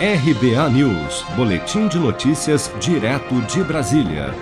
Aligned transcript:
RBA 0.00 0.70
News, 0.70 1.24
Boletim 1.34 1.88
de 1.88 1.98
Notícias, 1.98 2.70
direto 2.80 3.34
de 3.52 3.64
Brasília. 3.64 4.32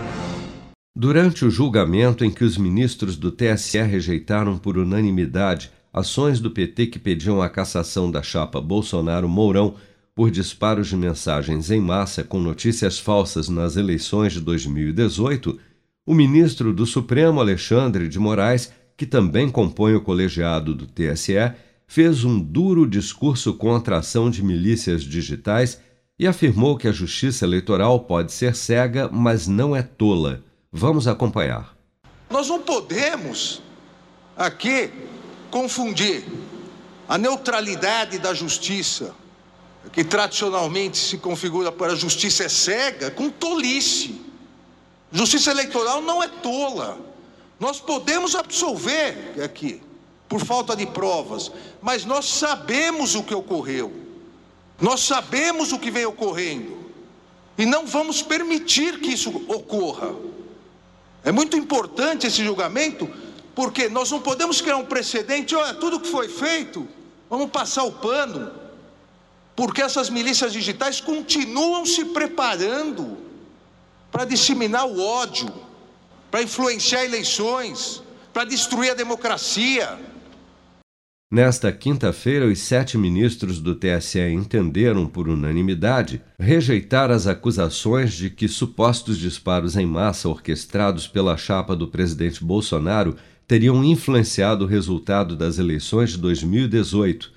Durante 0.95 1.47
o 1.47 1.51
julgamento 1.51 2.27
em 2.27 2.31
que 2.31 2.45
os 2.45 2.59
ministros 2.59 3.17
do 3.17 3.33
TSE 3.33 3.81
rejeitaram 3.81 4.59
por 4.59 4.77
unanimidade 4.77 5.71
ações 5.91 6.41
do 6.41 6.51
PT 6.51 6.89
que 6.89 6.99
pediam 6.99 7.41
a 7.41 7.49
cassação 7.49 8.11
da 8.11 8.23
chapa 8.23 8.61
Bolsonaro-Mourão 8.61 9.77
por 10.15 10.31
disparos 10.31 10.89
de 10.89 10.97
mensagens 10.99 11.71
em 11.71 11.81
massa 11.81 12.23
com 12.23 12.39
notícias 12.39 12.99
falsas 12.99 13.49
nas 13.49 13.77
eleições 13.77 14.35
de 14.35 14.43
2018, 14.43 15.59
o 16.05 16.13
ministro 16.13 16.71
do 16.71 16.85
Supremo, 16.85 17.41
Alexandre 17.41 18.09
de 18.09 18.19
Moraes, 18.19 18.71
que 18.95 19.07
também 19.07 19.49
compõe 19.49 19.95
o 19.95 20.03
colegiado 20.03 20.75
do 20.75 20.87
TSE, 20.87 21.33
fez 21.87 22.25
um 22.25 22.41
duro 22.41 22.87
discurso 22.87 23.55
contra 23.55 23.97
a 23.97 23.99
ação 24.01 24.29
de 24.29 24.43
milícias 24.43 25.03
digitais 25.03 25.81
e 26.19 26.27
afirmou 26.27 26.77
que 26.77 26.89
a 26.89 26.93
justiça 26.93 27.45
eleitoral 27.45 28.01
pode 28.01 28.33
ser 28.33 28.55
cega, 28.55 29.09
mas 29.13 29.47
não 29.47 29.77
é 29.77 29.83
tola. 29.83 30.43
Vamos 30.73 31.07
acompanhar. 31.07 31.77
Nós 32.31 32.49
não 32.49 32.61
podemos 32.61 33.63
aqui 34.37 34.91
confundir 35.51 36.25
a 37.09 37.17
neutralidade 37.17 38.19
da 38.19 38.35
justiça, 38.35 39.15
que 39.93 40.03
tradicionalmente 40.03 40.99
se 40.99 41.19
configura 41.19 41.71
para 41.71 41.93
a 41.93 41.97
justiça 41.97 42.45
é 42.45 42.49
cega, 42.49 43.11
com 43.11 43.31
tolice. 43.31 44.21
Justiça 45.13 45.53
eleitoral 45.53 46.03
não 46.03 46.23
é 46.23 46.29
tola. 46.29 46.99
Nós 47.61 47.79
podemos 47.79 48.35
absolver 48.35 49.41
aqui 49.43 49.81
por 50.29 50.45
falta 50.45 50.75
de 50.75 50.87
provas, 50.87 51.53
mas 51.81 52.05
nós 52.05 52.27
sabemos 52.27 53.15
o 53.15 53.23
que 53.23 53.35
ocorreu, 53.35 53.93
nós 54.81 55.01
sabemos 55.01 55.73
o 55.73 55.79
que 55.79 55.91
vem 55.91 56.05
ocorrendo, 56.05 56.77
e 57.57 57.65
não 57.65 57.87
vamos 57.87 58.23
permitir 58.23 59.01
que 59.01 59.13
isso 59.13 59.31
ocorra. 59.49 60.15
É 61.25 61.33
muito 61.33 61.57
importante 61.57 62.27
esse 62.27 62.45
julgamento, 62.45 63.09
porque 63.55 63.89
nós 63.89 64.11
não 64.11 64.21
podemos 64.21 64.61
criar 64.61 64.77
um 64.77 64.85
precedente, 64.85 65.55
olha, 65.55 65.75
tudo 65.75 66.01
que 66.01 66.09
foi 66.09 66.29
feito, 66.29 66.87
vamos 67.31 67.51
passar 67.51 67.85
o 67.85 67.93
pano, 67.93 68.53
porque 69.55 69.81
essas 69.81 70.11
milícias 70.11 70.53
digitais 70.53 71.01
continuam 71.01 71.87
se 71.87 72.05
preparando 72.05 73.17
para 74.13 74.25
disseminar 74.25 74.87
o 74.87 75.01
ódio, 75.01 75.51
para 76.31 76.43
influenciar 76.43 77.05
eleições, 77.05 78.03
para 78.33 78.45
destruir 78.45 78.91
a 78.91 78.95
democracia. 78.95 79.99
Nesta 81.29 81.73
quinta-feira, 81.73 82.47
os 82.47 82.61
sete 82.61 82.97
ministros 82.97 83.59
do 83.59 83.75
TSE 83.75 84.21
entenderam, 84.21 85.09
por 85.09 85.29
unanimidade, 85.29 86.23
rejeitar 86.39 87.11
as 87.11 87.27
acusações 87.27 88.13
de 88.13 88.31
que 88.31 88.47
supostos 88.47 89.19
disparos 89.19 89.77
em 89.77 89.85
massa 89.85 90.29
orquestrados 90.29 91.09
pela 91.09 91.37
chapa 91.37 91.75
do 91.75 91.89
presidente 91.89 92.45
Bolsonaro 92.45 93.17
teriam 93.45 93.83
influenciado 93.83 94.65
o 94.65 94.69
resultado 94.69 95.35
das 95.35 95.59
eleições 95.59 96.11
de 96.11 96.19
2018. 96.19 97.33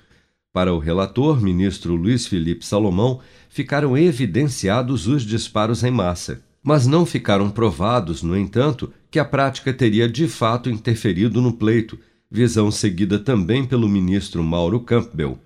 Para 0.52 0.72
o 0.72 0.78
relator, 0.78 1.40
ministro 1.40 1.96
Luiz 1.96 2.28
Felipe 2.28 2.64
Salomão, 2.64 3.18
ficaram 3.48 3.98
evidenciados 3.98 5.08
os 5.08 5.24
disparos 5.24 5.82
em 5.82 5.90
massa, 5.90 6.40
mas 6.62 6.86
não 6.86 7.04
ficaram 7.04 7.50
provados, 7.50 8.22
no 8.22 8.38
entanto, 8.38 8.92
que 9.10 9.18
a 9.18 9.24
prática 9.24 9.74
teria 9.74 10.08
de 10.08 10.28
fato 10.28 10.70
interferido 10.70 11.42
no 11.42 11.54
pleito 11.54 11.98
visão 12.30 12.70
seguida 12.70 13.18
também 13.18 13.64
pelo 13.64 13.88
ministro 13.88 14.42
Mauro 14.42 14.80
Campbell. 14.80 15.38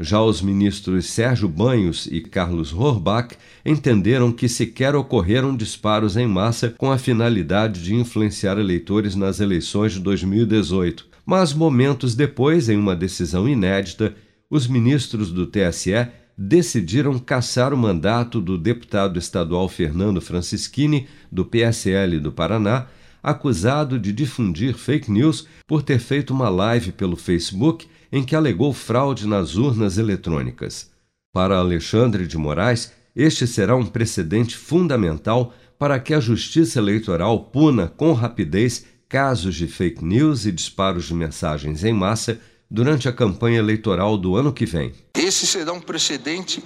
Já 0.00 0.20
os 0.20 0.42
ministros 0.42 1.06
Sérgio 1.06 1.48
Banhos 1.48 2.08
e 2.10 2.20
Carlos 2.20 2.72
Horbach 2.72 3.36
entenderam 3.64 4.32
que 4.32 4.48
sequer 4.48 4.96
ocorreram 4.96 5.56
disparos 5.56 6.16
em 6.16 6.26
massa 6.26 6.70
com 6.70 6.90
a 6.90 6.98
finalidade 6.98 7.82
de 7.82 7.94
influenciar 7.94 8.58
eleitores 8.58 9.14
nas 9.14 9.38
eleições 9.38 9.92
de 9.92 10.00
2018. 10.00 11.06
Mas 11.24 11.52
momentos 11.52 12.16
depois, 12.16 12.68
em 12.68 12.76
uma 12.76 12.96
decisão 12.96 13.48
inédita, 13.48 14.14
os 14.50 14.66
ministros 14.66 15.30
do 15.30 15.46
TSE 15.46 16.08
decidiram 16.36 17.18
cassar 17.18 17.72
o 17.72 17.76
mandato 17.76 18.40
do 18.40 18.58
deputado 18.58 19.18
estadual 19.18 19.68
Fernando 19.68 20.20
Francischini, 20.20 21.06
do 21.30 21.44
PSL 21.44 22.18
do 22.18 22.32
Paraná, 22.32 22.86
acusado 23.22 23.98
de 23.98 24.12
difundir 24.12 24.74
fake 24.74 25.10
news 25.10 25.46
por 25.66 25.82
ter 25.82 25.98
feito 25.98 26.32
uma 26.32 26.48
live 26.48 26.92
pelo 26.92 27.16
Facebook 27.16 27.86
em 28.10 28.24
que 28.24 28.34
alegou 28.34 28.72
fraude 28.72 29.26
nas 29.26 29.54
urnas 29.54 29.96
eletrônicas. 29.96 30.90
Para 31.32 31.56
Alexandre 31.56 32.26
de 32.26 32.36
Moraes, 32.36 32.92
este 33.14 33.46
será 33.46 33.76
um 33.76 33.86
precedente 33.86 34.56
fundamental 34.56 35.54
para 35.78 35.98
que 35.98 36.14
a 36.14 36.20
Justiça 36.20 36.78
Eleitoral 36.78 37.44
puna 37.44 37.88
com 37.88 38.12
rapidez 38.12 38.84
casos 39.08 39.54
de 39.54 39.66
fake 39.66 40.04
news 40.04 40.46
e 40.46 40.52
disparos 40.52 41.06
de 41.06 41.14
mensagens 41.14 41.84
em 41.84 41.92
massa 41.92 42.40
durante 42.70 43.08
a 43.08 43.12
campanha 43.12 43.58
eleitoral 43.58 44.16
do 44.16 44.34
ano 44.34 44.52
que 44.52 44.64
vem. 44.64 44.94
Esse 45.14 45.46
será 45.46 45.72
um 45.72 45.80
precedente 45.80 46.64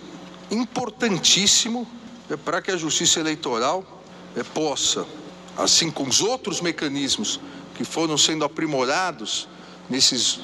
importantíssimo 0.51 1.87
para 2.45 2.63
que 2.63 2.71
a 2.71 2.77
Justiça 2.77 3.19
Eleitoral 3.19 4.03
eh, 4.37 4.45
possa 4.45 5.05
assim 5.57 5.91
como 5.91 6.11
os 6.11 6.21
outros 6.21 6.61
mecanismos 6.61 7.41
que 7.75 7.85
foram 7.85 8.17
sendo 8.17 8.45
aprimorados 8.45 9.49
nesses 9.89 10.41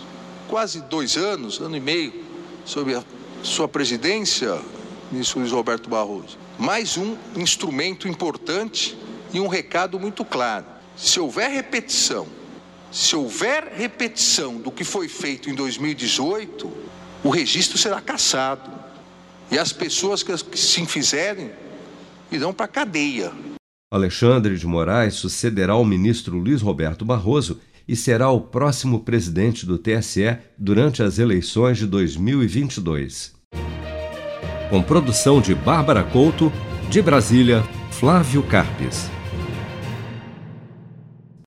quase 0.48 0.80
dois 0.82 1.16
anos, 1.16 1.60
ano 1.60 1.76
e 1.76 1.80
meio, 1.80 2.24
sob 2.64 2.94
a 2.94 3.02
sua 3.42 3.66
presidência, 3.66 4.60
ministro 5.10 5.40
Luiz 5.40 5.52
Roberto 5.52 5.88
Barroso. 5.88 6.38
Mais 6.58 6.96
um 6.96 7.16
instrumento 7.36 8.06
importante 8.06 8.96
e 9.32 9.40
um 9.40 9.48
recado 9.48 9.98
muito 9.98 10.24
claro. 10.24 10.66
Se 10.96 11.18
houver 11.18 11.50
repetição, 11.50 12.26
se 12.92 13.16
houver 13.16 13.72
repetição 13.74 14.56
do 14.56 14.70
que 14.70 14.84
foi 14.84 15.08
feito 15.08 15.48
em 15.48 15.54
2018, 15.54 16.70
o 17.24 17.30
registro 17.30 17.78
será 17.78 18.00
cassado. 18.00 18.70
E 19.50 19.58
as 19.58 19.72
pessoas 19.72 20.22
que 20.22 20.36
se 20.56 20.86
fizerem 20.86 21.50
irão 22.30 22.52
para 22.52 22.66
a 22.66 22.68
cadeia. 22.68 23.32
Alexandre 23.92 24.56
de 24.56 24.66
Moraes 24.66 25.16
sucederá 25.16 25.76
o 25.76 25.84
ministro 25.84 26.38
Luiz 26.38 26.62
Roberto 26.62 27.04
Barroso 27.04 27.60
e 27.86 27.94
será 27.94 28.30
o 28.30 28.40
próximo 28.40 29.00
presidente 29.00 29.66
do 29.66 29.76
TSE 29.76 30.38
durante 30.56 31.02
as 31.02 31.18
eleições 31.18 31.76
de 31.76 31.86
2022. 31.86 33.34
Com 34.70 34.82
produção 34.82 35.42
de 35.42 35.54
Bárbara 35.54 36.02
Couto, 36.02 36.50
de 36.88 37.02
Brasília, 37.02 37.62
Flávio 37.90 38.42
Carpes. 38.44 39.10